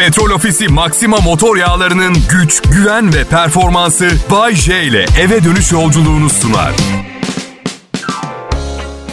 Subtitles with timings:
[0.00, 6.30] Petrol Ofisi Maxima motor yağlarının güç, güven ve performansı Bay J ile eve dönüş yolculuğunu
[6.30, 6.72] sunar.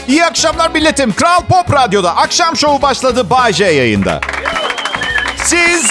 [0.08, 1.14] İyi akşamlar milletim.
[1.14, 4.22] Kral Pop Radyo'da akşam şovu başladı Bay J yayında.
[5.38, 5.86] Siz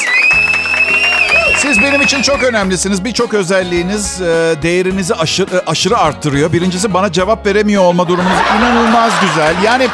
[1.59, 3.05] siz benim için çok önemlisiniz.
[3.05, 6.53] Birçok özelliğiniz e, değerinizi aşırı, aşırı arttırıyor.
[6.53, 9.55] Birincisi bana cevap veremiyor olma durumunuz inanılmaz güzel.
[9.65, 9.89] Yani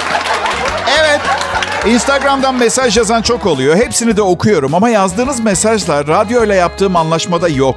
[1.86, 3.76] Instagram'dan mesaj yazan çok oluyor.
[3.76, 7.76] Hepsini de okuyorum ama yazdığınız mesajlar radyoyla yaptığım anlaşmada yok.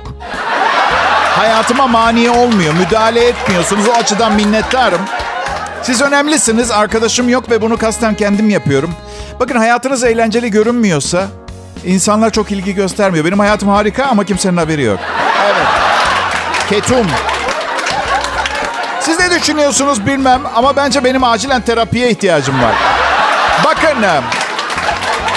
[1.36, 2.74] Hayatıma mani olmuyor.
[2.74, 3.88] Müdahale etmiyorsunuz.
[3.88, 5.02] O açıdan minnettarım.
[5.84, 6.72] Siz önemlisiniz.
[6.72, 8.96] Arkadaşım yok ve bunu kasten kendim yapıyorum.
[9.40, 11.28] Bakın hayatınız eğlenceli görünmüyorsa
[11.86, 13.26] insanlar çok ilgi göstermiyor.
[13.26, 15.00] Benim hayatım harika ama kimsenin haberi yok.
[15.46, 15.68] Evet.
[16.70, 17.08] Ketum.
[19.00, 22.95] Siz ne düşünüyorsunuz bilmem ama bence benim acilen terapiye ihtiyacım var.
[23.64, 24.04] Bakın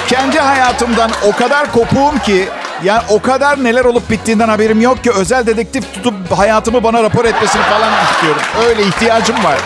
[0.09, 2.49] kendi hayatımdan o kadar kopuğum ki
[2.85, 7.25] yani o kadar neler olup bittiğinden haberim yok ki özel dedektif tutup hayatımı bana rapor
[7.25, 8.43] etmesini falan istiyorum.
[8.66, 9.59] Öyle ihtiyacım var.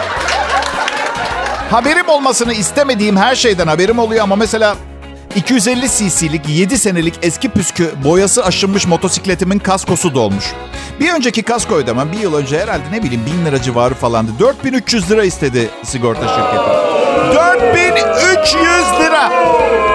[1.71, 4.77] Haberim olmasını istemediğim her şeyden haberim oluyor ama mesela
[5.37, 10.45] 250 cc'lik 7 senelik eski püskü boyası aşınmış motosikletimin kaskosu dolmuş.
[11.01, 14.31] Bir önceki kasko ödemem bir yıl önce herhalde ne bileyim 1000 lira civarı falandı.
[14.39, 17.12] 4300 lira istedi sigorta şirketi.
[17.35, 18.65] 4300
[19.01, 19.33] lira!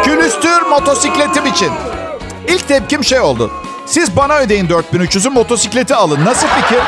[0.03, 1.71] Külüstür motosikletim için.
[2.47, 3.51] İlk tepkim şey oldu.
[3.85, 6.25] Siz bana ödeyin 4300'ü motosikleti alın.
[6.25, 6.79] Nasıl fikir?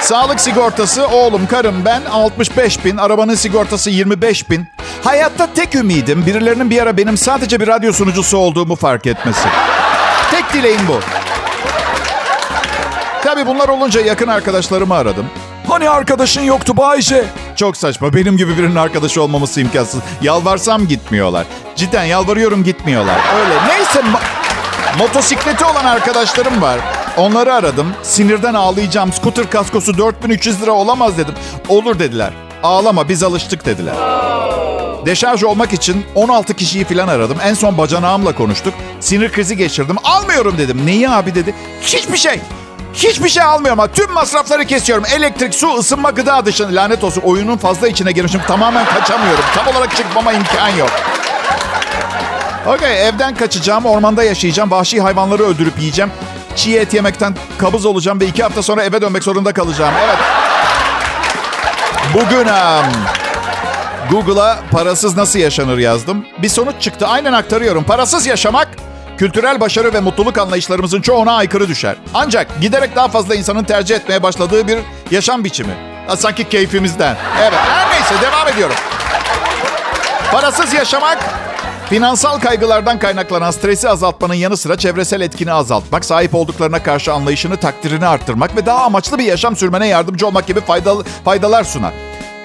[0.00, 2.96] Sağlık sigortası oğlum, karım, ben 65 bin.
[2.96, 4.68] Arabanın sigortası 25 bin.
[5.04, 9.48] Hayatta tek ümidim birilerinin bir ara benim sadece bir radyo sunucusu olduğumu fark etmesi.
[10.30, 11.00] Tek dileğim bu.
[13.24, 15.26] Tabii bunlar olunca yakın arkadaşlarımı aradım.
[15.68, 17.24] Hani arkadaşın yoktu Bayşe?
[17.56, 18.14] Çok saçma.
[18.14, 20.00] Benim gibi birinin arkadaşı olmaması imkansız.
[20.22, 21.46] Yalvarsam gitmiyorlar.
[21.76, 23.18] Cidden yalvarıyorum gitmiyorlar.
[23.40, 23.54] Öyle.
[23.68, 26.78] Neyse mo- motosikleti olan arkadaşlarım var.
[27.16, 27.86] Onları aradım.
[28.02, 29.12] Sinirden ağlayacağım.
[29.12, 31.34] Scooter kaskosu 4300 lira olamaz dedim.
[31.68, 32.30] Olur dediler.
[32.62, 33.94] Ağlama biz alıştık dediler.
[35.06, 37.36] Deşarj olmak için 16 kişiyi falan aradım.
[37.44, 38.74] En son bacanağımla konuştuk.
[39.00, 39.96] Sinir krizi geçirdim.
[40.04, 40.86] Almıyorum dedim.
[40.86, 41.54] Neyi abi dedi.
[41.82, 42.40] Hiçbir şey.
[42.96, 45.04] Hiçbir şey almıyorum ama tüm masrafları kesiyorum.
[45.16, 46.82] Elektrik, su, ısınma, gıda dışında.
[46.82, 48.40] Lanet olsun oyunun fazla içine girmişim.
[48.46, 49.44] Tamamen kaçamıyorum.
[49.54, 50.90] Tam olarak çıkmama imkan yok.
[52.66, 53.84] Okey evden kaçacağım.
[53.86, 54.70] Ormanda yaşayacağım.
[54.70, 56.10] Vahşi hayvanları öldürüp yiyeceğim.
[56.56, 59.94] Çiğ et yemekten kabız olacağım ve iki hafta sonra eve dönmek zorunda kalacağım.
[60.04, 60.18] Evet.
[62.14, 62.48] Bugün
[64.10, 66.26] Google'a parasız nasıl yaşanır yazdım.
[66.38, 67.06] Bir sonuç çıktı.
[67.06, 67.84] Aynen aktarıyorum.
[67.84, 68.68] Parasız yaşamak
[69.18, 71.96] kültürel başarı ve mutluluk anlayışlarımızın çoğuna aykırı düşer.
[72.14, 74.78] Ancak giderek daha fazla insanın tercih etmeye başladığı bir
[75.10, 75.74] yaşam biçimi.
[76.16, 77.16] Sanki keyfimizden.
[77.40, 77.58] Evet.
[77.58, 78.76] Her neyse devam ediyorum.
[80.32, 81.18] Parasız yaşamak
[81.88, 88.06] Finansal kaygılardan kaynaklanan stresi azaltmanın yanı sıra çevresel etkini azaltmak, sahip olduklarına karşı anlayışını, takdirini
[88.06, 91.92] arttırmak ve daha amaçlı bir yaşam sürmene yardımcı olmak gibi faydalı, faydalar sunar.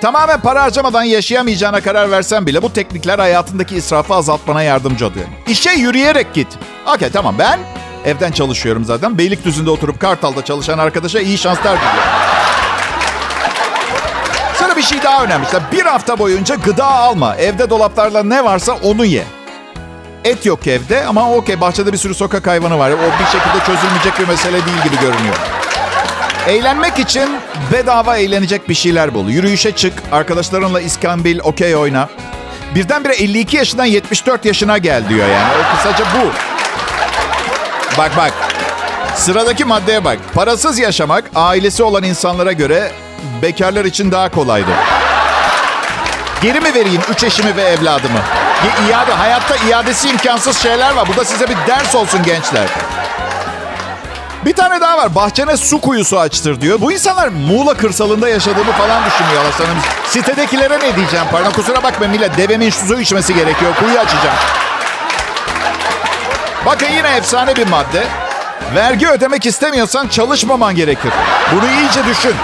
[0.01, 5.25] Tamamen para harcamadan yaşayamayacağına karar versen bile bu teknikler hayatındaki israfı azaltmana yardımcı oluyor.
[5.47, 6.47] İşe yürüyerek git.
[6.95, 7.59] Okey tamam ben
[8.05, 9.17] evden çalışıyorum zaten.
[9.17, 12.11] Beylikdüzü'nde oturup Kartal'da çalışan arkadaşa iyi şanslar diliyorum.
[14.55, 15.45] Sana bir şey daha önemli.
[15.45, 17.35] İşte bir hafta boyunca gıda alma.
[17.35, 19.23] Evde dolaplarla ne varsa onu ye.
[20.23, 22.91] Et yok evde ama okey bahçede bir sürü sokak hayvanı var.
[22.91, 25.60] O bir şekilde çözülmeyecek bir mesele değil gibi görünüyor.
[26.47, 27.29] Eğlenmek için
[27.71, 29.29] bedava eğlenecek bir şeyler bul.
[29.29, 32.09] Yürüyüşe çık, arkadaşlarınla iskambil, okey oyna.
[32.75, 35.53] Birdenbire 52 yaşından 74 yaşına gel diyor yani.
[35.61, 36.31] O kısaca bu.
[37.97, 38.33] Bak bak.
[39.15, 40.17] Sıradaki maddeye bak.
[40.33, 42.91] Parasız yaşamak ailesi olan insanlara göre
[43.41, 44.75] bekarlar için daha kolaydır.
[46.41, 48.19] Geri mi vereyim üç eşimi ve evladımı?
[48.89, 51.07] İade, hayatta iadesi imkansız şeyler var.
[51.13, 52.67] Bu da size bir ders olsun gençler.
[54.45, 55.15] Bir tane daha var.
[55.15, 56.81] Bahçene su kuyusu açtır diyor.
[56.81, 59.77] Bu insanlar Muğla kırsalında yaşadığımı falan düşünüyorlar sanırım.
[60.05, 61.51] Sitedekilere ne diyeceğim pardon.
[61.51, 62.37] Kusura bakma millet.
[62.37, 63.75] Devemin su içmesi gerekiyor.
[63.79, 64.37] Kuyu açacağım.
[66.65, 68.07] Bakın yine efsane bir madde.
[68.75, 71.11] Vergi ödemek istemiyorsan çalışmaman gerekir.
[71.55, 72.35] Bunu iyice düşün.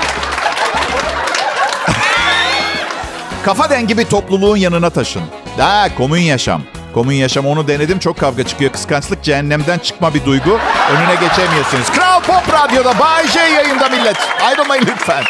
[3.45, 5.21] Kafa dengi bir topluluğun yanına taşın.
[5.57, 6.61] Ha, komün yaşam.
[6.97, 8.71] Komün yaşam onu denedim çok kavga çıkıyor.
[8.71, 10.59] Kıskançlık cehennemden çıkma bir duygu.
[10.91, 11.89] Önüne geçemiyorsunuz.
[11.91, 14.17] Kral Pop Radyo'da Bay J yayında millet.
[14.45, 15.23] Ayrılmayın lütfen.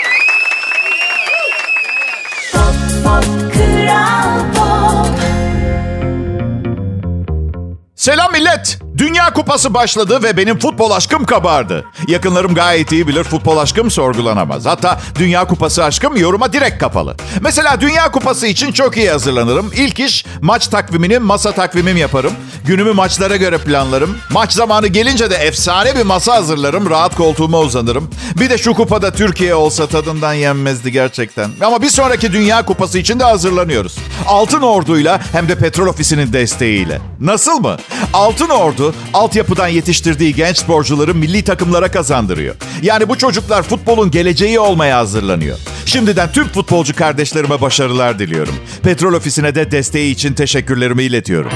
[7.95, 8.79] Selam millet.
[8.97, 11.85] Dünya Kupası başladı ve benim futbol aşkım kabardı.
[12.07, 14.65] Yakınlarım gayet iyi bilir futbol aşkım sorgulanamaz.
[14.65, 17.15] Hatta Dünya Kupası aşkım yoruma direkt kapalı.
[17.41, 19.71] Mesela Dünya Kupası için çok iyi hazırlanırım.
[19.75, 22.33] İlk iş maç takvimini masa takvimim yaparım.
[22.65, 24.17] Günümü maçlara göre planlarım.
[24.29, 26.89] Maç zamanı gelince de efsane bir masa hazırlarım.
[26.89, 28.09] Rahat koltuğuma uzanırım.
[28.39, 31.49] Bir de şu kupada Türkiye olsa tadından yenmezdi gerçekten.
[31.65, 33.95] Ama bir sonraki Dünya Kupası için de hazırlanıyoruz.
[34.27, 37.01] Altın Ordu'yla hem de Petrol Ofisi'nin desteğiyle.
[37.19, 37.77] Nasıl mı?
[38.13, 42.55] Altın Ordu altyapıdan yetiştirdiği genç sporcuları milli takımlara kazandırıyor.
[42.81, 45.57] Yani bu çocuklar futbolun geleceği olmaya hazırlanıyor.
[45.85, 48.55] Şimdiden tüm futbolcu kardeşlerime başarılar diliyorum.
[48.83, 51.51] Petrol Ofisi'ne de desteği için teşekkürlerimi iletiyorum.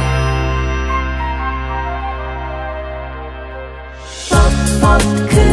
[5.31, 5.50] Sevgili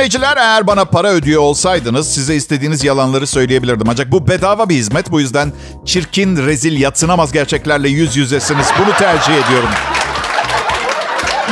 [0.00, 3.88] dinleyiciler eğer bana para ödüyor olsaydınız size istediğiniz yalanları söyleyebilirdim.
[3.90, 5.52] Ancak bu bedava bir hizmet bu yüzden
[5.84, 8.66] çirkin, rezil, yatsınamaz gerçeklerle yüz yüzesiniz.
[8.78, 9.68] Bunu tercih ediyorum.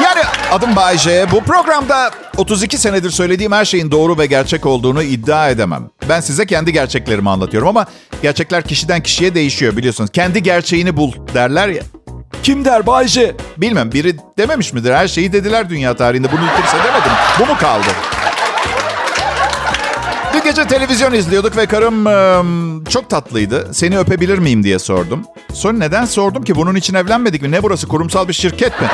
[0.04, 0.20] Yani
[0.52, 1.26] adım Bayce.
[1.32, 5.90] Bu programda 32 senedir söylediğim her şeyin doğru ve gerçek olduğunu iddia edemem.
[6.08, 7.86] Ben size kendi gerçeklerimi anlatıyorum ama
[8.22, 10.10] gerçekler kişiden kişiye değişiyor biliyorsunuz.
[10.10, 11.82] Kendi gerçeğini bul derler ya.
[12.42, 13.36] Kim der Bayce?
[13.56, 14.92] Bilmem biri dememiş midir?
[14.92, 16.32] Her şeyi dediler dünya tarihinde.
[16.32, 17.14] Bunu kimse demedi mi?
[17.40, 18.17] Bu mu kaldı?
[20.38, 22.42] Bir gece televizyon izliyorduk ve karım e,
[22.90, 23.68] çok tatlıydı.
[23.72, 25.24] Seni öpebilir miyim diye sordum.
[25.54, 26.54] Sonra neden sordum ki?
[26.54, 27.50] Bunun için evlenmedik mi?
[27.50, 27.88] Ne burası?
[27.88, 28.88] Kurumsal bir şirket mi?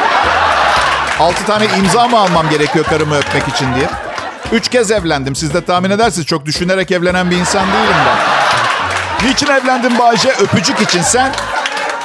[1.20, 3.88] Altı tane imza mı almam gerekiyor karımı öpmek için diye?
[4.52, 5.34] Üç kez evlendim.
[5.34, 6.26] Siz de tahmin edersiniz.
[6.26, 9.28] Çok düşünerek evlenen bir insan değilim ben.
[9.28, 10.32] Niçin evlendim Bayce?
[10.32, 11.02] Öpücük için.
[11.02, 11.32] Sen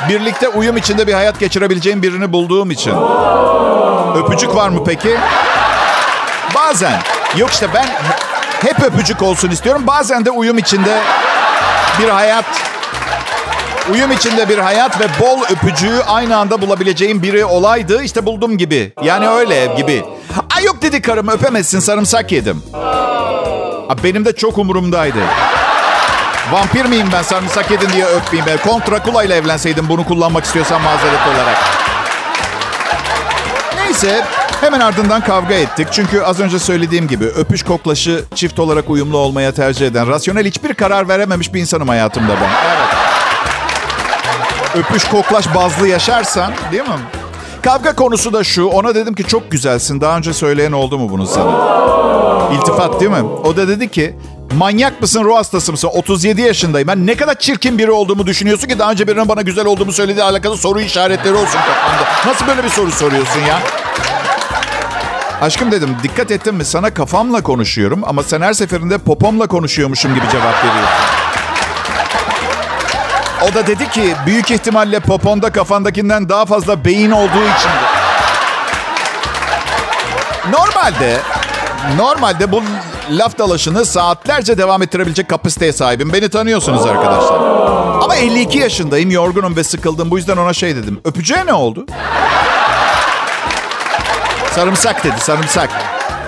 [0.09, 2.93] birlikte uyum içinde bir hayat geçirebileceğim birini bulduğum için.
[4.15, 5.17] Öpücük var mı peki?
[6.55, 7.01] Bazen.
[7.37, 7.85] Yok işte ben
[8.61, 9.83] hep öpücük olsun istiyorum.
[9.87, 11.01] Bazen de uyum içinde
[12.01, 12.45] bir hayat
[13.93, 18.03] Uyum içinde bir hayat ve bol öpücüğü aynı anda bulabileceğim biri olaydı.
[18.03, 18.93] İşte buldum gibi.
[19.03, 20.05] Yani öyle gibi.
[20.57, 22.63] Ay yok dedi karım öpemezsin sarımsak yedim.
[23.89, 25.19] Abi benim de çok umurumdaydı.
[26.51, 28.45] Vampir miyim ben sarımsak yedin diye öpmeyeyim.
[28.45, 31.57] Ben Kont Dracula ile evlenseydim bunu kullanmak istiyorsan mazeret olarak.
[33.75, 34.25] Neyse
[34.61, 35.87] hemen ardından kavga ettik.
[35.91, 40.73] Çünkü az önce söylediğim gibi öpüş koklaşı çift olarak uyumlu olmaya tercih eden, rasyonel hiçbir
[40.73, 42.49] karar verememiş bir insanım hayatımda ben.
[42.67, 42.89] Evet.
[44.75, 46.89] Öpüş koklaş bazlı yaşarsan değil mi?
[47.63, 48.65] Kavga konusu da şu.
[48.65, 50.01] Ona dedim ki çok güzelsin.
[50.01, 51.51] Daha önce söyleyen oldu mu bunu sana?
[52.53, 53.23] İltifat değil mi?
[53.43, 54.15] O da dedi ki
[54.57, 55.89] manyak mısın ruh hastası mısın?
[55.93, 56.87] 37 yaşındayım.
[56.87, 60.23] Ben ne kadar çirkin biri olduğumu düşünüyorsun ki daha önce birinin bana güzel olduğumu söylediği
[60.23, 62.31] alakalı soru işaretleri olsun kafanda.
[62.31, 63.59] Nasıl böyle bir soru soruyorsun ya?
[65.41, 70.25] Aşkım dedim dikkat ettin mi sana kafamla konuşuyorum ama sen her seferinde popomla konuşuyormuşum gibi
[70.31, 71.05] cevap veriyorsun.
[73.51, 77.71] O da dedi ki büyük ihtimalle poponda kafandakinden daha fazla beyin olduğu için.
[80.51, 81.17] Normalde
[81.97, 82.63] normalde bu
[83.09, 86.13] laf dalaşını saatlerce devam ettirebilecek kapasiteye sahibim.
[86.13, 87.39] Beni tanıyorsunuz arkadaşlar.
[88.03, 90.11] Ama 52 yaşındayım, yorgunum ve sıkıldım.
[90.11, 90.99] Bu yüzden ona şey dedim.
[91.05, 91.85] Öpücüğe ne oldu?
[94.55, 95.69] Sarımsak dedi, sarımsak.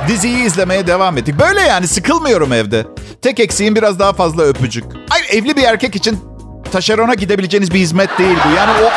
[0.07, 1.39] Diziyi izlemeye devam ettik.
[1.39, 2.85] Böyle yani sıkılmıyorum evde.
[3.21, 4.83] Tek eksiğim biraz daha fazla öpücük.
[5.09, 6.19] Hayır evli bir erkek için
[6.71, 8.55] taşerona gidebileceğiniz bir hizmet değil bu.
[8.55, 8.91] Yani o...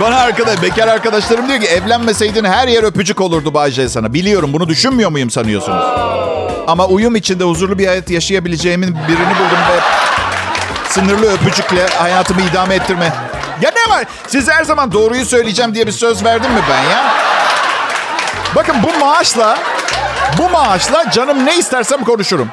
[0.00, 4.14] Bana arkadaş, bekar arkadaşlarım diyor ki evlenmeseydin her yer öpücük olurdu Bayce sana.
[4.14, 5.84] Biliyorum bunu düşünmüyor muyum sanıyorsunuz?
[6.66, 9.80] Ama uyum içinde huzurlu bir hayat yaşayabileceğimin birini buldum ve
[10.88, 13.12] sınırlı öpücükle hayatımı idame ettirme.
[13.62, 14.04] Ya ne var?
[14.26, 17.31] Siz her zaman doğruyu söyleyeceğim diye bir söz verdim mi ben ya?
[18.56, 19.58] Bakın bu maaşla,
[20.38, 22.48] bu maaşla canım ne istersem konuşurum.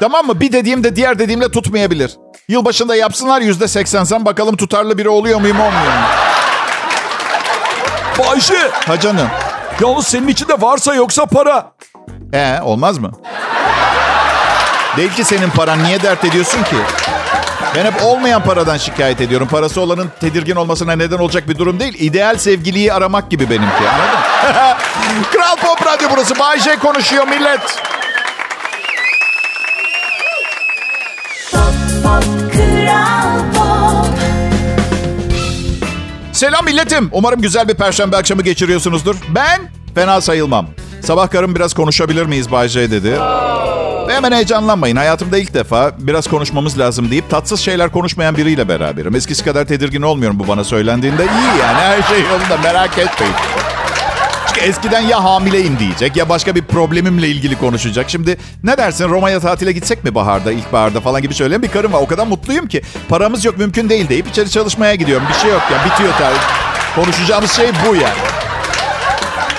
[0.00, 0.40] Tamam mı?
[0.40, 2.16] Bir dediğim de diğer dediğimle tutmayabilir.
[2.48, 6.06] Yılbaşında yapsınlar yüzde seksen zam bakalım tutarlı biri oluyor muyum olmuyor mu?
[8.18, 8.70] Bayşe.
[8.86, 9.28] Ha canım.
[9.80, 11.72] Yalnız senin içinde varsa yoksa para.
[12.34, 13.10] Ee olmaz mı?
[14.96, 15.84] Değil ki senin paran.
[15.84, 16.76] Niye dert ediyorsun ki?
[17.76, 19.48] Ben hep olmayan paradan şikayet ediyorum.
[19.48, 21.94] Parası olanın tedirgin olmasına neden olacak bir durum değil.
[21.98, 23.88] İdeal sevgiliyi aramak gibi benimki.
[23.88, 24.76] Anladın?
[25.32, 26.38] Kral Pop Radyo burası.
[26.38, 27.60] Bay J konuşuyor millet.
[36.32, 37.08] Selam milletim.
[37.12, 39.16] Umarım güzel bir perşembe akşamı geçiriyorsunuzdur.
[39.34, 39.60] Ben
[39.94, 40.66] fena sayılmam.
[41.02, 43.18] Sabah karım biraz konuşabilir miyiz Bay J dedi.
[44.12, 44.96] Hemen heyecanlanmayın.
[44.96, 49.14] Hayatımda ilk defa biraz konuşmamız lazım deyip tatsız şeyler konuşmayan biriyle beraberim.
[49.14, 51.22] Eskisi kadar tedirgin olmuyorum bu bana söylendiğinde.
[51.22, 53.34] İyi yani her şey yolunda merak etmeyin.
[54.46, 58.10] Çünkü eskiden ya hamileyim diyecek ya başka bir problemimle ilgili konuşacak.
[58.10, 62.00] Şimdi ne dersin Roma'ya tatile gitsek mi baharda, ilkbaharda falan gibi söyleyen bir karım var.
[62.02, 65.26] O kadar mutluyum ki paramız yok mümkün değil deyip içeri çalışmaya gidiyorum.
[65.28, 66.38] Bir şey yok ya bitiyor tabii.
[66.94, 68.18] Konuşacağımız şey bu yani.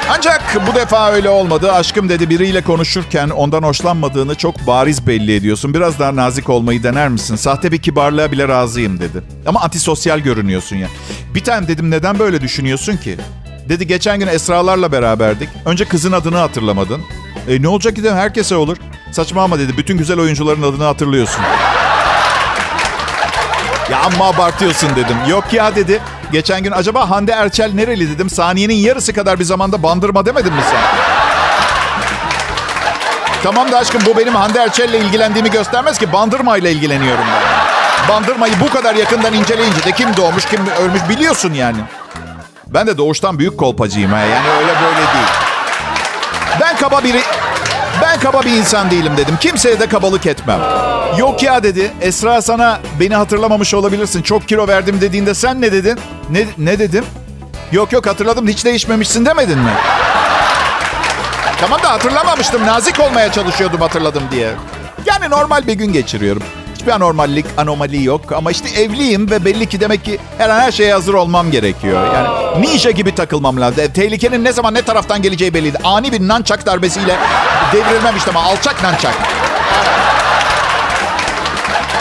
[0.10, 1.72] Ancak bu defa öyle olmadı.
[1.72, 5.74] Aşkım dedi biriyle konuşurken ondan hoşlanmadığını çok bariz belli ediyorsun.
[5.74, 7.36] Biraz daha nazik olmayı dener misin?
[7.36, 9.24] Sahte bir kibarlığa bile razıyım dedi.
[9.46, 10.88] Ama antisosyal görünüyorsun ya.
[11.36, 13.18] Bir tane dedim neden böyle düşünüyorsun ki?
[13.70, 15.50] Dedi geçen gün Esra'larla beraberdik.
[15.66, 17.02] Önce kızın adını hatırlamadın.
[17.48, 18.78] E ne olacak ki dedim herkese olur.
[19.12, 21.42] Saçma ama dedi bütün güzel oyuncuların adını hatırlıyorsun.
[23.92, 25.18] Ya amma abartıyorsun dedim.
[25.28, 26.02] Yok ya dedi.
[26.32, 28.30] Geçen gün acaba Hande Erçel nereli dedim.
[28.30, 30.82] Saniyenin yarısı kadar bir zamanda bandırma demedin mi sen?
[33.44, 36.13] tamam da aşkım bu benim Hande Erçel'le ilgilendiğimi göstermez ki.
[36.13, 37.44] Bandırmayla ilgileniyorum ben.
[38.16, 41.78] Bandırmayı bu kadar yakından inceleyince de kim doğmuş kim ölmüş biliyorsun yani.
[42.68, 44.20] Ben de doğuştan büyük kolpacıyım ha.
[44.20, 45.28] Yani öyle böyle değil.
[46.62, 47.22] Ben kaba biri...
[48.13, 49.38] Ben kaba bir insan değilim dedim.
[49.39, 50.60] Kimseye de kabalık etmem.
[51.17, 51.91] Yok ya dedi.
[52.01, 54.22] Esra sana beni hatırlamamış olabilirsin.
[54.22, 56.00] Çok kilo verdim dediğinde sen ne dedin?
[56.29, 57.05] Ne, ne dedim?
[57.72, 59.72] Yok yok hatırladım hiç değişmemişsin demedin mi?
[61.62, 62.67] Tamam da hatırlamamıştım.
[62.67, 64.51] Nazik olmaya çalışıyordum hatırladım diye.
[65.05, 66.43] Yani normal bir gün geçiriyorum.
[66.75, 68.32] Hiçbir anormallik, anomali yok.
[68.32, 72.13] Ama işte evliyim ve belli ki demek ki her an her şeye hazır olmam gerekiyor.
[72.13, 72.27] Yani
[72.62, 73.84] ninja gibi takılmam lazım.
[73.93, 75.77] Tehlikenin ne zaman ne taraftan geleceği belliydi.
[75.84, 77.15] Ani bir nançak darbesiyle
[77.74, 79.13] devrilmem işte ama alçak nançak.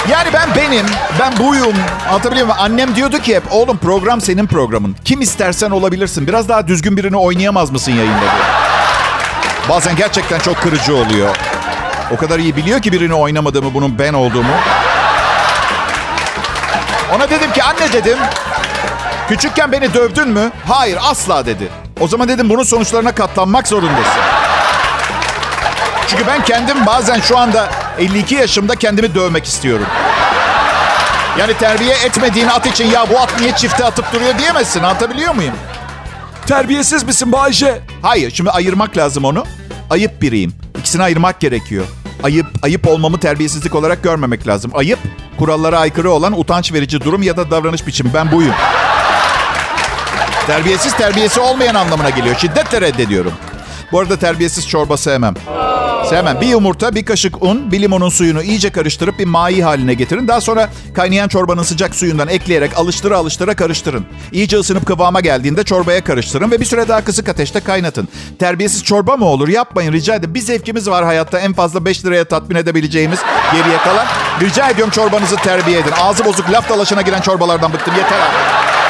[0.08, 0.86] Yani ben benim,
[1.20, 1.74] ben buyum.
[2.08, 2.60] Anlatabiliyor muyum?
[2.60, 4.96] Annem diyordu ki hep, oğlum program senin programın.
[5.04, 6.26] Kim istersen olabilirsin.
[6.26, 8.20] Biraz daha düzgün birini oynayamaz mısın yayında?
[8.20, 8.30] diye.
[9.68, 11.36] Bazen gerçekten çok kırıcı oluyor.
[12.10, 14.52] O kadar iyi biliyor ki birini oynamadığımı, bunun ben olduğumu.
[17.16, 18.18] Ona dedim ki anne dedim.
[19.28, 20.50] Küçükken beni dövdün mü?
[20.68, 21.68] Hayır asla dedi.
[22.00, 24.31] O zaman dedim bunun sonuçlarına katlanmak zorundasın.
[26.12, 29.86] Çünkü ben kendim bazen şu anda 52 yaşımda kendimi dövmek istiyorum.
[31.38, 34.82] Yani terbiye etmediğin at için ya bu at niye çifte atıp duruyor diyemezsin.
[34.82, 35.54] Anlatabiliyor muyum?
[36.46, 37.80] Terbiyesiz misin Bayce?
[38.02, 39.44] Hayır şimdi ayırmak lazım onu.
[39.90, 40.54] Ayıp biriyim.
[40.78, 41.84] İkisini ayırmak gerekiyor.
[42.22, 44.70] Ayıp, ayıp olmamı terbiyesizlik olarak görmemek lazım.
[44.74, 44.98] Ayıp,
[45.38, 48.14] kurallara aykırı olan utanç verici durum ya da davranış biçimi.
[48.14, 48.54] Ben buyum.
[50.46, 52.36] Terbiyesiz terbiyesi olmayan anlamına geliyor.
[52.36, 53.32] Şiddetle reddediyorum.
[53.92, 55.34] Bu arada terbiyesiz çorba sevmem.
[56.08, 56.40] Sevmem.
[56.40, 60.28] Bir yumurta, bir kaşık un, bir limonun suyunu iyice karıştırıp bir mai haline getirin.
[60.28, 64.06] Daha sonra kaynayan çorbanın sıcak suyundan ekleyerek alıştıra alıştıra karıştırın.
[64.32, 68.08] İyice ısınıp kıvama geldiğinde çorbaya karıştırın ve bir süre daha kısık ateşte kaynatın.
[68.38, 69.48] Terbiyesiz çorba mı olur?
[69.48, 70.34] Yapmayın rica ederim.
[70.34, 71.38] Bir zevkimiz var hayatta.
[71.38, 73.18] En fazla 5 liraya tatmin edebileceğimiz
[73.52, 74.06] geriye kalan.
[74.40, 75.92] Rica ediyorum çorbanızı terbiye edin.
[76.00, 77.94] Ağzı bozuk laf dalaşına giren çorbalardan bıktım.
[77.96, 78.81] Yeter artık.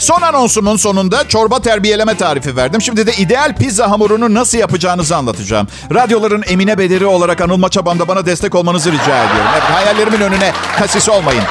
[0.00, 2.82] Son anonsumun sonunda çorba terbiyeleme tarifi verdim.
[2.82, 5.68] Şimdi de ideal pizza hamurunu nasıl yapacağınızı anlatacağım.
[5.94, 9.50] Radyoların Emine Bederi olarak anılma çabamda bana destek olmanızı rica ediyorum.
[9.52, 11.42] Evet, hayallerimin önüne kasis olmayın.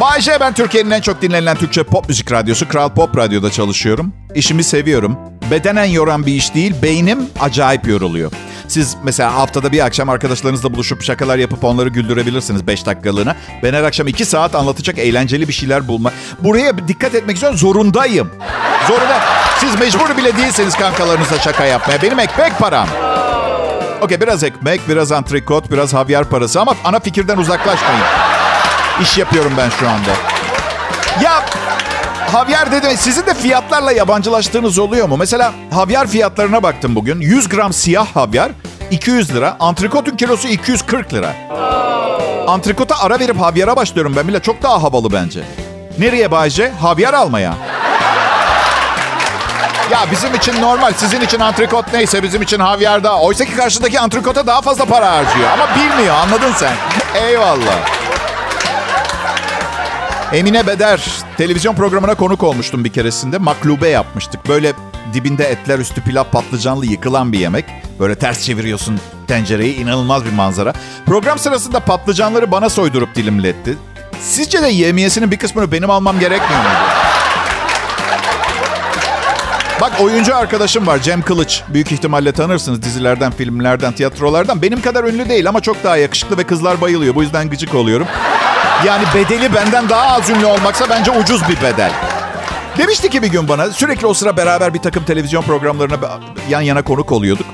[0.00, 4.12] Bayce ben Türkiye'nin en çok dinlenilen Türkçe pop müzik radyosu Kral Pop Radyo'da çalışıyorum.
[4.34, 5.18] İşimi seviyorum.
[5.50, 8.32] Bedenen yoran bir iş değil, beynim acayip yoruluyor.
[8.68, 13.36] Siz mesela haftada bir akşam arkadaşlarınızla buluşup şakalar yapıp onları güldürebilirsiniz 5 dakikalığına.
[13.62, 16.12] Ben her akşam 2 saat anlatacak eğlenceli bir şeyler bulma.
[16.40, 18.30] Buraya dikkat etmek için zorundayım.
[18.88, 19.20] Zorunda.
[19.58, 22.02] Siz mecbur bile değilseniz kankalarınızla şaka yapmaya.
[22.02, 22.88] Benim ekmek param.
[24.00, 28.02] Okey biraz ekmek, biraz antrikot, biraz havyar parası ama ana fikirden uzaklaşmayın.
[29.02, 30.10] İş yapıyorum ben şu anda.
[31.22, 31.44] Ya
[32.32, 32.90] havyar dedim.
[32.96, 35.16] Sizin de fiyatlarla yabancılaştığınız oluyor mu?
[35.16, 37.20] Mesela havyar fiyatlarına baktım bugün.
[37.20, 38.50] 100 gram siyah havyar
[38.90, 39.56] 200 lira.
[39.60, 41.32] Antrikotun kilosu 240 lira.
[42.48, 44.40] Antrikota ara verip havyara başlıyorum ben bile.
[44.40, 45.40] Çok daha havalı bence.
[45.98, 46.72] Nereye Bayce?
[46.80, 47.54] Havyar almaya.
[49.90, 50.92] Ya bizim için normal.
[50.96, 53.18] Sizin için antrikot neyse bizim için havyar da.
[53.18, 55.50] Oysa ki karşıdaki antrikota daha fazla para harcıyor.
[55.50, 56.72] Ama bilmiyor anladın sen.
[57.14, 58.05] Eyvallah.
[60.32, 61.00] Emine Beder
[61.36, 63.38] televizyon programına konuk olmuştum bir keresinde.
[63.38, 64.48] Maklube yapmıştık.
[64.48, 64.72] Böyle
[65.12, 67.64] dibinde etler üstü pilav patlıcanlı yıkılan bir yemek.
[68.00, 70.72] Böyle ters çeviriyorsun tencereyi inanılmaz bir manzara.
[71.06, 73.76] Program sırasında patlıcanları bana soydurup dilimletti.
[74.20, 76.76] Sizce de yemiyesinin bir kısmını benim almam gerekmiyor muydu?
[79.80, 81.62] Bak oyuncu arkadaşım var Cem Kılıç.
[81.68, 84.62] Büyük ihtimalle tanırsınız dizilerden, filmlerden, tiyatrolardan.
[84.62, 87.14] Benim kadar ünlü değil ama çok daha yakışıklı ve kızlar bayılıyor.
[87.14, 88.06] Bu yüzden gıcık oluyorum.
[88.84, 91.92] Yani bedeli benden daha az ünlü olmaksa bence ucuz bir bedel.
[92.78, 95.96] Demişti ki bir gün bana sürekli o sıra beraber bir takım televizyon programlarına
[96.48, 97.46] yan yana konuk oluyorduk.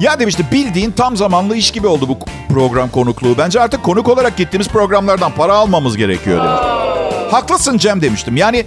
[0.00, 2.18] Ya demişti bildiğin tam zamanlı iş gibi oldu bu
[2.54, 3.38] program konukluğu.
[3.38, 6.60] Bence artık konuk olarak gittiğimiz programlardan para almamız gerekiyor demiş.
[7.32, 8.36] Haklısın Cem demiştim.
[8.36, 8.66] Yani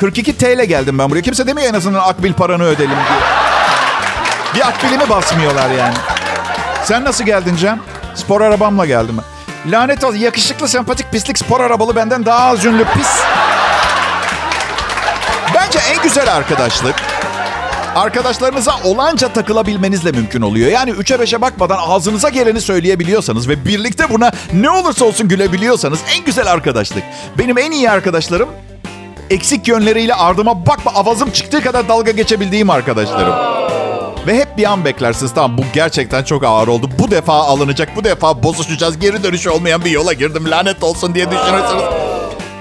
[0.00, 1.22] 42 TL geldim ben buraya.
[1.22, 3.18] Kimse demiyor en azından akbil paranı ödelim diye.
[4.54, 5.94] Bir akbilimi basmıyorlar yani.
[6.84, 7.80] Sen nasıl geldin Cem?
[8.14, 9.33] Spor arabamla geldim ben.
[9.66, 13.08] Lanet olsun yakışıklı sempatik pislik spor arabalı benden daha az ünlü pis.
[15.54, 16.94] Bence en güzel arkadaşlık
[17.94, 20.70] arkadaşlarınıza olanca takılabilmenizle mümkün oluyor.
[20.70, 26.24] Yani 3'e 5'e bakmadan ağzınıza geleni söyleyebiliyorsanız ve birlikte buna ne olursa olsun gülebiliyorsanız en
[26.24, 27.04] güzel arkadaşlık.
[27.38, 28.48] Benim en iyi arkadaşlarım
[29.30, 33.34] eksik yönleriyle ardıma bakma avazım çıktığı kadar dalga geçebildiğim arkadaşlarım.
[34.26, 35.34] Ve hep bir an beklersiniz.
[35.34, 36.90] Tamam bu gerçekten çok ağır oldu.
[36.98, 38.98] Bu defa alınacak, bu defa bozuşacağız.
[38.98, 41.82] Geri dönüş olmayan bir yola girdim lanet olsun diye düşünürsünüz.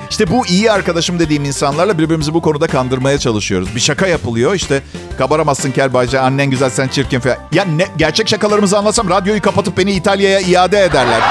[0.09, 3.75] İşte bu iyi arkadaşım dediğim insanlarla birbirimizi bu konuda kandırmaya çalışıyoruz.
[3.75, 4.81] Bir şaka yapılıyor işte
[5.17, 7.37] kabaramazsın kel annen güzel sen çirkin falan.
[7.51, 11.21] Ya ne, gerçek şakalarımızı anlasam radyoyu kapatıp beni İtalya'ya iade ederler.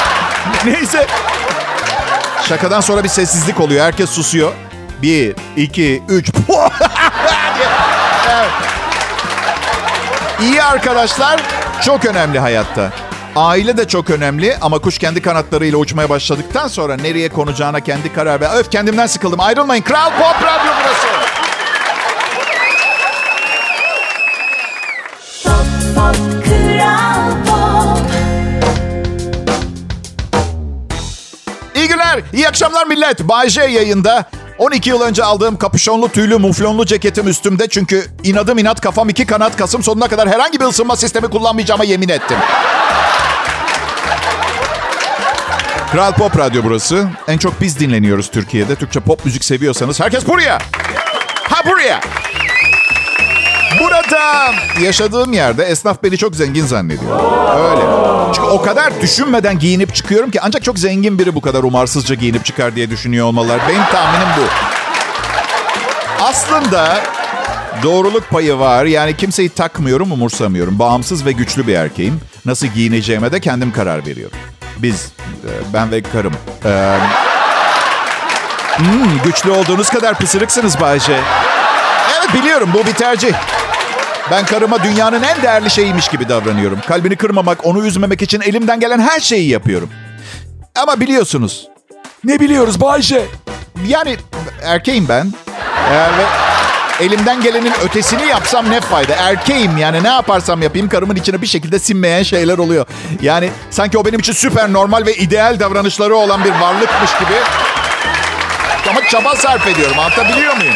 [0.64, 1.06] Neyse.
[2.48, 3.84] Şakadan sonra bir sessizlik oluyor.
[3.84, 4.52] Herkes susuyor.
[5.02, 6.30] Bir, iki, üç.
[10.42, 11.40] İyi arkadaşlar
[11.82, 12.92] çok önemli hayatta.
[13.36, 18.40] Aile de çok önemli ama kuş kendi kanatlarıyla uçmaya başladıktan sonra nereye konacağına kendi karar
[18.40, 18.50] ver.
[18.58, 19.40] Öf kendimden sıkıldım.
[19.40, 19.82] Ayrılmayın.
[19.82, 21.06] Kral Pop Radyo burası.
[25.44, 28.06] Pop, pop, Kral Pop.
[31.74, 33.20] İyi günler, iyi akşamlar millet.
[33.20, 34.24] Bay J yayında.
[34.60, 37.68] 12 yıl önce aldığım kapüşonlu tüylü muflonlu ceketim üstümde.
[37.68, 42.08] Çünkü inadım inat kafam iki kanat kasım sonuna kadar herhangi bir ısınma sistemi kullanmayacağıma yemin
[42.08, 42.36] ettim.
[45.92, 47.08] Kral Pop Radyo burası.
[47.28, 48.76] En çok biz dinleniyoruz Türkiye'de.
[48.76, 50.58] Türkçe pop müzik seviyorsanız herkes buraya.
[51.42, 52.00] Ha buraya.
[53.80, 57.12] Burada yaşadığım yerde esnaf beni çok zengin zannediyor.
[57.70, 57.82] Öyle.
[58.50, 62.76] O kadar düşünmeden giyinip çıkıyorum ki ancak çok zengin biri bu kadar umarsızca giyinip çıkar
[62.76, 63.60] diye düşünüyor olmalılar.
[63.68, 64.42] Benim tahminim bu.
[66.24, 67.00] Aslında
[67.82, 68.84] doğruluk payı var.
[68.84, 70.78] Yani kimseyi takmıyorum, umursamıyorum.
[70.78, 72.20] Bağımsız ve güçlü bir erkeğim.
[72.44, 74.38] Nasıl giyineceğime de kendim karar veriyorum.
[74.78, 75.12] Biz,
[75.44, 76.34] e, ben ve karım.
[76.64, 76.96] Ee,
[78.76, 81.20] hmm, güçlü olduğunuz kadar pısırıksınız Bayce.
[82.18, 83.32] Evet biliyorum bu bir tercih.
[84.30, 86.78] Ben karıma dünyanın en değerli şeyiymiş gibi davranıyorum.
[86.88, 89.90] Kalbini kırmamak, onu üzmemek için elimden gelen her şeyi yapıyorum.
[90.82, 91.68] Ama biliyorsunuz.
[92.24, 93.26] Ne biliyoruz Bayce?
[93.86, 94.16] Yani
[94.62, 95.32] erkeğim ben.
[95.92, 96.24] Ee, ve
[97.04, 99.14] elimden gelenin ötesini yapsam ne fayda?
[99.14, 102.86] Erkeğim yani ne yaparsam yapayım karımın içine bir şekilde sinmeyen şeyler oluyor.
[103.22, 107.34] Yani sanki o benim için süper normal ve ideal davranışları olan bir varlıkmış gibi.
[108.90, 109.98] Ama çaba sarf ediyorum.
[109.98, 110.74] Anlatabiliyor muyum?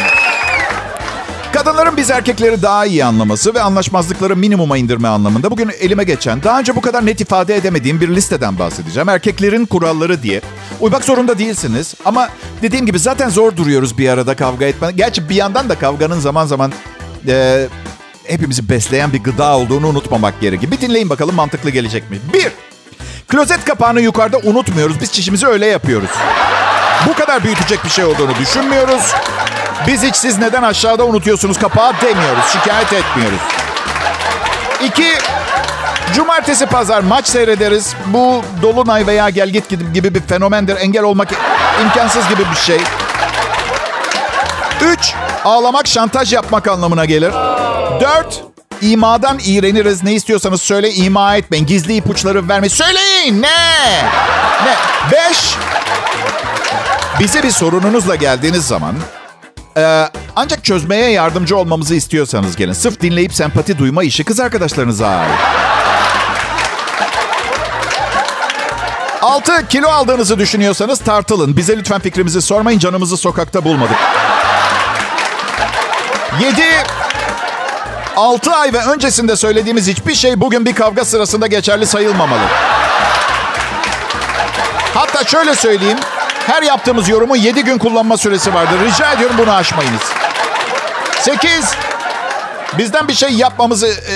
[1.54, 6.58] Kadınların biz erkekleri daha iyi anlaması ve anlaşmazlıkları minimuma indirme anlamında bugün elime geçen, daha
[6.58, 9.08] önce bu kadar net ifade edemediğim bir listeden bahsedeceğim.
[9.08, 10.40] Erkeklerin kuralları diye.
[10.80, 12.28] Uymak zorunda değilsiniz ama
[12.62, 14.92] dediğim gibi zaten zor duruyoruz bir arada kavga etme.
[14.92, 16.72] Gerçi bir yandan da kavganın zaman zaman
[17.28, 17.66] e,
[18.24, 20.70] hepimizi besleyen bir gıda olduğunu unutmamak gerekir.
[20.70, 22.18] Bir dinleyin bakalım mantıklı gelecek mi?
[22.32, 22.48] Bir,
[23.28, 25.00] klozet kapağını yukarıda unutmuyoruz.
[25.00, 26.10] Biz çişimizi öyle yapıyoruz.
[27.08, 29.12] Bu kadar büyütecek bir şey olduğunu düşünmüyoruz.
[29.86, 32.44] Biz hiç siz neden aşağıda unutuyorsunuz kapağı demiyoruz.
[32.52, 33.38] Şikayet etmiyoruz.
[34.84, 35.12] İki,
[36.14, 37.94] cumartesi pazar maç seyrederiz.
[38.06, 40.76] Bu dolunay veya gelgit gibi bir fenomendir.
[40.76, 41.28] Engel olmak
[41.82, 42.80] imkansız gibi bir şey.
[44.80, 47.32] Üç, ağlamak şantaj yapmak anlamına gelir.
[48.00, 48.42] Dört,
[48.80, 50.02] imadan iğreniriz.
[50.02, 51.66] Ne istiyorsanız söyle ima etmeyin.
[51.66, 52.74] Gizli ipuçları vermeyin.
[52.74, 54.02] Söyleyin ne?
[54.64, 54.74] Ne?
[55.12, 55.54] Beş,
[57.20, 58.94] bize bir sorununuzla geldiğiniz zaman
[59.76, 62.72] ee, ancak çözmeye yardımcı olmamızı istiyorsanız gelin.
[62.72, 65.30] Sırf dinleyip sempati duyma işi kız arkadaşlarınıza ait.
[69.22, 71.56] Altı kilo aldığınızı düşünüyorsanız tartılın.
[71.56, 72.78] Bize lütfen fikrimizi sormayın.
[72.78, 73.96] Canımızı sokakta bulmadık.
[76.40, 76.66] Yedi,
[78.16, 82.40] altı ay ve öncesinde söylediğimiz hiçbir şey bugün bir kavga sırasında geçerli sayılmamalı.
[84.94, 85.98] Hatta şöyle söyleyeyim.
[86.46, 88.78] Her yaptığımız yorumun 7 gün kullanma süresi vardır.
[88.86, 90.02] Rica ediyorum bunu aşmayınız.
[91.20, 91.50] 8.
[92.78, 94.14] Bizden bir şey yapmamızı e,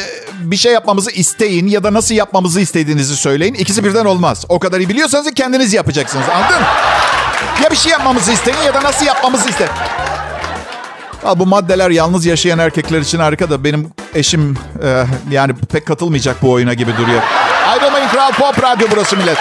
[0.50, 3.54] bir şey yapmamızı isteyin ya da nasıl yapmamızı istediğinizi söyleyin.
[3.54, 4.44] İkisi birden olmaz.
[4.48, 6.28] O kadar iyi biliyorsanız kendiniz yapacaksınız.
[6.28, 6.64] Anladın?
[7.62, 9.68] Ya bir şey yapmamızı isteyin ya da nasıl yapmamızı iste.
[11.36, 16.50] Bu maddeler yalnız yaşayan erkekler için harika da benim eşim e, yani pek katılmayacak bu
[16.50, 17.22] oyuna gibi duruyor.
[17.68, 19.38] Ayrılmayın Kral Pop Radyo burası millet.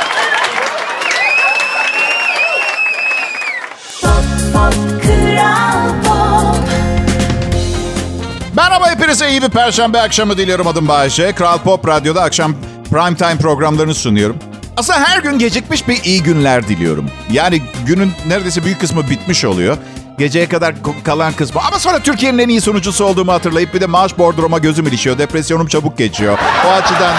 [9.08, 11.32] Hepinize iyi bir perşembe akşamı diliyorum adım Bayece.
[11.32, 12.56] Kral Pop Radyo'da akşam
[12.92, 14.38] prime time programlarını sunuyorum.
[14.78, 17.10] Aslında her gün gecikmiş bir iyi günler diliyorum.
[17.32, 19.78] Yani günün neredeyse büyük kısmı bitmiş oluyor.
[20.18, 21.62] Geceye kadar kalan kısmı.
[21.68, 25.18] Ama sonra Türkiye'nin en iyi sunucusu olduğumu hatırlayıp bir de maaş bordroma gözüm ilişiyor.
[25.18, 26.40] Depresyonum çabuk geçiyor.
[26.68, 27.16] O açıdan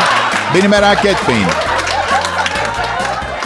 [0.54, 1.46] beni merak etmeyin.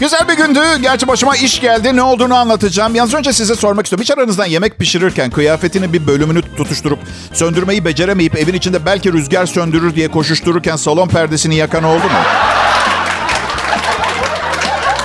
[0.03, 0.61] Güzel bir gündü.
[0.81, 1.97] Gerçi başıma iş geldi.
[1.97, 2.95] Ne olduğunu anlatacağım.
[2.95, 4.03] Yalnız önce size sormak istiyorum.
[4.03, 6.99] Hiç aranızdan yemek pişirirken kıyafetinin bir bölümünü tutuşturup
[7.33, 12.19] söndürmeyi beceremeyip evin içinde belki rüzgar söndürür diye koşuştururken salon perdesini yakan oldu mu?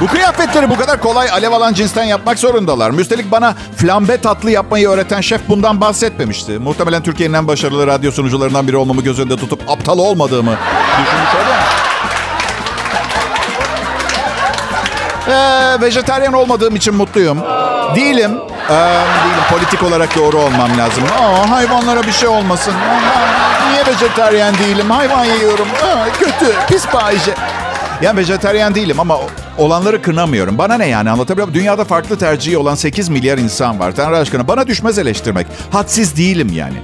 [0.01, 2.91] Bu kıyafetleri bu kadar kolay alev alan cinsten yapmak zorundalar.
[2.91, 6.51] Üstelik bana flambe tatlı yapmayı öğreten şef bundan bahsetmemişti.
[6.51, 10.57] Muhtemelen Türkiye'nin en başarılı radyo sunucularından biri olmamı göz önünde tutup aptal olmadığımı
[10.97, 11.56] düşünmüş olabilir.
[15.27, 17.37] Ee, vejetaryen olmadığım için mutluyum.
[17.95, 18.31] Değilim.
[18.69, 19.43] Ee, değilim.
[19.51, 21.03] Politik olarak doğru olmam lazım.
[21.21, 22.73] Aa, hayvanlara bir şey olmasın.
[22.73, 24.89] Aa, niye vejetaryen değilim?
[24.89, 25.67] Hayvan yiyorum.
[25.83, 26.53] Aa, kötü.
[26.69, 27.33] Pis Bayce.
[28.01, 29.17] Yani vejetaryen değilim ama
[29.57, 30.57] olanları kınamıyorum.
[30.57, 31.61] Bana ne yani anlatabiliyor muyum?
[31.61, 33.95] Dünyada farklı tercihi olan 8 milyar insan var.
[33.95, 35.47] Tanrı aşkına bana düşmez eleştirmek.
[35.71, 36.77] Hadsiz değilim yani.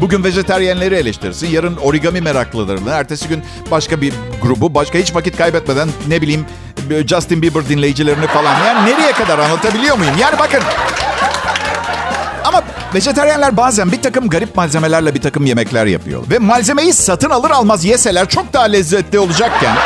[0.00, 5.88] Bugün vejeteryenleri eleştirsin, yarın origami meraklılarını, ertesi gün başka bir grubu, başka hiç vakit kaybetmeden
[6.08, 6.46] ne bileyim
[6.90, 8.54] Justin Bieber dinleyicilerini falan.
[8.66, 10.14] Yani nereye kadar anlatabiliyor muyum?
[10.20, 10.60] Yani bakın.
[12.44, 12.62] Ama
[12.94, 16.22] vejeteryenler bazen bir takım garip malzemelerle bir takım yemekler yapıyor.
[16.30, 19.76] Ve malzemeyi satın alır almaz yeseler çok daha lezzetli olacakken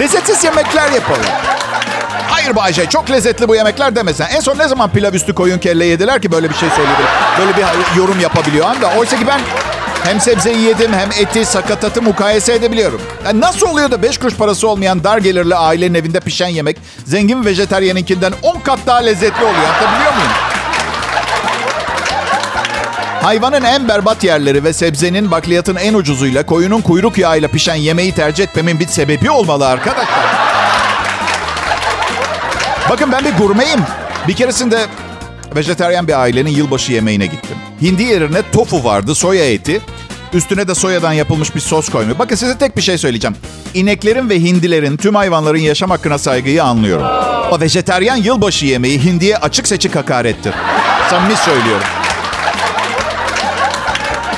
[0.00, 1.40] lezzetsiz yemekler yapıyorlar.
[2.28, 4.28] Hayır Bayce çok lezzetli bu yemekler demesen.
[4.36, 7.08] En son ne zaman pilav üstü koyun kelle yediler ki böyle bir şey söyleyebilir.
[7.38, 7.64] Böyle bir
[7.98, 8.90] yorum yapabiliyor anda.
[8.98, 9.40] Oysa ki ben
[10.04, 13.00] hem sebzeyi yedim hem eti, sakatatı mukayese edebiliyorum.
[13.24, 17.44] Yani nasıl oluyor da 5 kuruş parası olmayan dar gelirli ailenin evinde pişen yemek zengin
[17.44, 19.64] vejeteryeninkinden 10 kat daha lezzetli oluyor.
[19.64, 20.30] Anlatabiliyor muyum?
[23.22, 28.44] Hayvanın en berbat yerleri ve sebzenin bakliyatın en ucuzuyla koyunun kuyruk yağıyla pişen yemeği tercih
[28.44, 30.50] etmemin bir sebebi olmalı arkadaşlar.
[32.90, 33.80] Bakın ben bir gurmeyim.
[34.28, 34.86] Bir keresinde
[35.56, 37.56] vejeteryan bir ailenin yılbaşı yemeğine gittim.
[37.82, 39.80] Hindi yerine tofu vardı, soya eti.
[40.32, 42.18] Üstüne de soyadan yapılmış bir sos koymuş.
[42.18, 43.36] Bakın size tek bir şey söyleyeceğim.
[43.74, 47.06] İneklerin ve hindilerin, tüm hayvanların yaşam hakkına saygıyı anlıyorum.
[47.50, 50.54] O vejeteryan yılbaşı yemeği hindiye açık seçik hakarettir.
[51.10, 51.86] Samimi söylüyorum.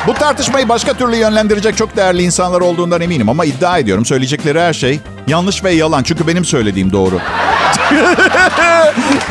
[0.06, 4.72] Bu tartışmayı başka türlü yönlendirecek çok değerli insanlar olduğundan eminim ama iddia ediyorum söyleyecekleri her
[4.72, 6.02] şey yanlış ve yalan.
[6.02, 7.14] Çünkü benim söylediğim doğru.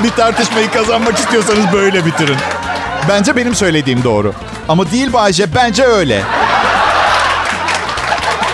[0.04, 2.38] bir tartışmayı kazanmak istiyorsanız böyle bitirin.
[3.10, 4.34] Bence benim söylediğim doğru.
[4.70, 6.22] Ama değil Bayce, bence öyle.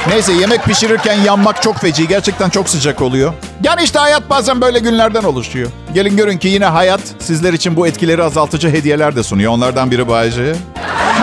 [0.07, 2.07] Neyse yemek pişirirken yanmak çok feci.
[2.07, 3.33] Gerçekten çok sıcak oluyor.
[3.63, 5.69] Yani işte hayat bazen böyle günlerden oluşuyor.
[5.93, 9.51] Gelin görün ki yine hayat sizler için bu etkileri azaltıcı hediyeler de sunuyor.
[9.51, 10.55] Onlardan biri Bayce.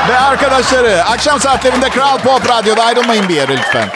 [0.08, 3.88] Ve arkadaşları akşam saatlerinde Kral Pop Radyo'da ayrılmayın bir yere lütfen.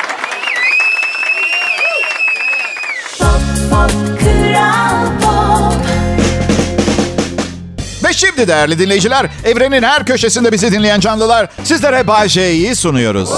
[8.19, 13.31] Şimdi değerli dinleyiciler, evrenin her köşesinde bizi dinleyen canlılar, sizlere Bay J'yi sunuyoruz.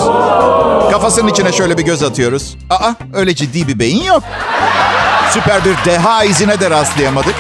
[0.93, 2.57] Kafasının içine şöyle bir göz atıyoruz.
[2.71, 4.23] Aa, öyle ciddi bir beyin yok.
[5.33, 7.35] Süper bir deha izine de rastlayamadık.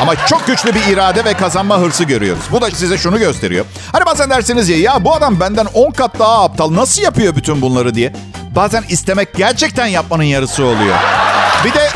[0.00, 2.42] Ama çok güçlü bir irade ve kazanma hırsı görüyoruz.
[2.52, 3.64] Bu da size şunu gösteriyor.
[3.92, 7.62] Hani bazen dersiniz ya, ya bu adam benden 10 kat daha aptal, nasıl yapıyor bütün
[7.62, 8.12] bunları diye.
[8.56, 10.96] Bazen istemek gerçekten yapmanın yarısı oluyor.
[11.64, 11.88] Bir de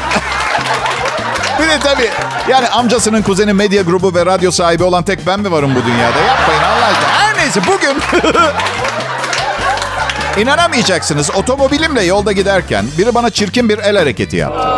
[1.58, 2.10] bir de tabii
[2.50, 6.18] yani amcasının kuzeni medya grubu ve radyo sahibi olan tek ben mi varım bu dünyada?
[6.18, 7.08] Yapmayın Allah aşkına.
[7.08, 8.02] Her neyse bugün...
[10.38, 11.30] İnanamayacaksınız.
[11.34, 14.68] Otomobilimle yolda giderken biri bana çirkin bir el hareketi yaptı.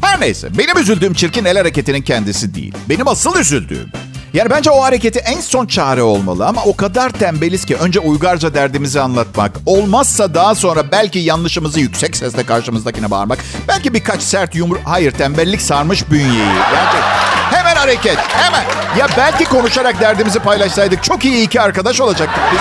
[0.00, 0.48] Her neyse.
[0.58, 2.74] Benim üzüldüğüm çirkin el hareketinin kendisi değil.
[2.88, 3.92] Benim asıl üzüldüğüm.
[4.34, 8.54] Yani bence o hareketi en son çare olmalı ama o kadar tembeliz ki önce uygarca
[8.54, 9.52] derdimizi anlatmak.
[9.66, 13.38] Olmazsa daha sonra belki yanlışımızı yüksek sesle karşımızdakine bağırmak.
[13.68, 14.78] Belki birkaç sert yumru...
[14.84, 16.54] Hayır tembellik sarmış bünyeyi.
[16.72, 17.02] Gerçek.
[17.50, 18.18] Hemen hareket.
[18.18, 18.64] Hemen.
[18.98, 22.60] Ya belki konuşarak derdimizi paylaşsaydık çok iyi iki arkadaş olacaktık biz.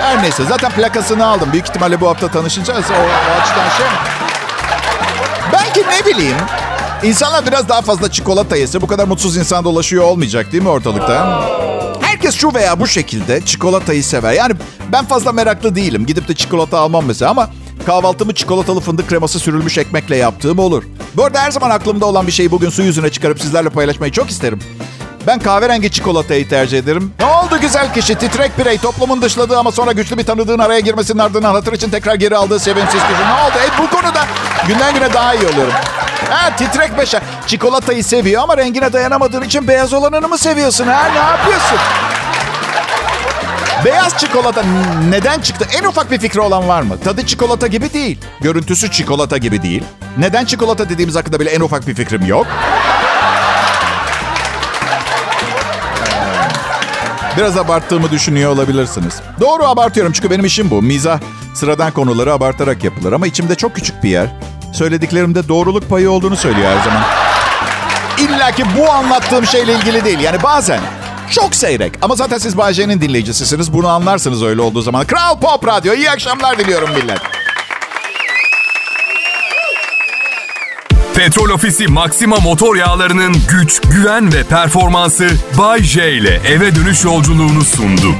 [0.00, 1.52] Her neyse zaten plakasını aldım.
[1.52, 2.84] Büyük ihtimalle bu hafta tanışacağız.
[2.90, 3.86] O, o açıdan şey?
[5.52, 6.36] Belki ne bileyim.
[7.02, 11.42] İnsanlar biraz daha fazla çikolata yese bu kadar mutsuz insan dolaşıyor olmayacak değil mi ortalıkta?
[12.00, 14.32] Herkes şu veya bu şekilde çikolatayı sever.
[14.32, 14.54] Yani
[14.92, 16.06] ben fazla meraklı değilim.
[16.06, 17.50] Gidip de çikolata almam mesela ama
[17.86, 20.82] kahvaltımı çikolatalı fındık kreması sürülmüş ekmekle yaptığım olur.
[21.16, 24.30] Bu arada her zaman aklımda olan bir şeyi bugün su yüzüne çıkarıp sizlerle paylaşmayı çok
[24.30, 24.58] isterim.
[25.26, 27.12] Ben kahverengi çikolatayı tercih ederim.
[27.20, 28.14] Ne oldu güzel kişi?
[28.14, 32.14] Titrek birey toplumun dışladığı ama sonra güçlü bir tanıdığın araya girmesinin ardından hatır için tekrar
[32.14, 33.22] geri aldığı sevimsiz kişi.
[33.26, 33.54] Ne oldu?
[33.66, 34.26] E, bu konuda
[34.68, 35.72] günden güne daha iyi oluyorum.
[36.28, 37.20] Ha titrek beşe.
[37.46, 41.08] Çikolatayı seviyor ama rengine dayanamadığın için beyaz olanını mı seviyorsun ha?
[41.12, 41.78] Ne yapıyorsun?
[43.84, 44.62] Beyaz çikolata
[45.08, 45.66] neden çıktı?
[45.80, 47.00] En ufak bir fikri olan var mı?
[47.04, 48.18] Tadı çikolata gibi değil.
[48.40, 49.82] Görüntüsü çikolata gibi değil.
[50.18, 52.46] Neden çikolata dediğimiz hakkında bile en ufak bir fikrim yok.
[57.36, 59.20] Biraz abarttığımı düşünüyor olabilirsiniz.
[59.40, 60.82] Doğru abartıyorum çünkü benim işim bu.
[60.82, 61.18] Mizah
[61.54, 64.26] sıradan konuları abartarak yapılır ama içimde çok küçük bir yer.
[64.72, 67.02] Söylediklerimde doğruluk payı olduğunu söylüyor her zaman.
[68.18, 70.18] İlla ki bu anlattığım şeyle ilgili değil.
[70.20, 70.80] Yani bazen
[71.30, 71.92] çok seyrek.
[72.02, 73.72] Ama zaten siz Bayce'nin dinleyicisisiniz.
[73.72, 75.06] Bunu anlarsınız öyle olduğu zaman.
[75.06, 75.94] Kral Pop Radyo.
[75.94, 77.20] İyi akşamlar diliyorum millet.
[81.14, 85.28] Petrol Ofisi Maxima motor yağlarının güç, güven ve performansı
[85.58, 88.14] Bay J ile eve dönüş yolculuğunu sundu.